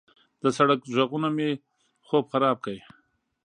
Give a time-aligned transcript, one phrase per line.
[0.41, 1.49] د سړک غږونه مې
[2.07, 2.75] خوب خراب کړ.